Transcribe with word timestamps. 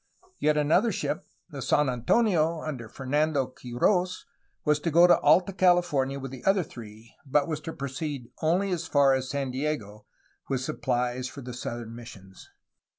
Yet 0.39 0.57
another 0.57 0.91
ship, 0.91 1.27
the 1.51 1.61
San 1.61 1.87
Antonio, 1.87 2.59
under 2.63 2.89
Fernando 2.89 3.45
Quir6s, 3.55 4.21
was 4.65 4.79
to 4.79 4.89
go 4.89 5.05
to 5.05 5.19
Alta 5.19 5.53
California 5.53 6.19
with 6.19 6.31
the 6.31 6.43
other 6.43 6.63
three, 6.63 7.13
but 7.23 7.47
was 7.47 7.59
to 7.59 7.71
proceed 7.71 8.31
only 8.41 8.71
as 8.71 8.87
far 8.87 9.13
as 9.13 9.29
San 9.29 9.51
Diego, 9.51 10.07
with 10.49 10.61
supplies 10.61 11.27
for 11.27 11.41
the 11.41 11.53
southern 11.53 11.93
missions. 11.93 12.49